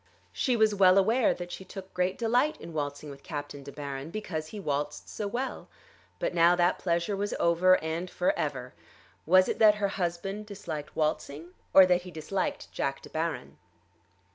[0.31, 4.09] She was well aware that she took great delight in waltzing with Captain De Baron
[4.09, 5.69] because he waltzed so well.
[6.17, 8.73] But now that pleasure was over, and for ever!
[9.27, 13.59] Was it that her husband disliked waltzing, or that he disliked Jack De Baron?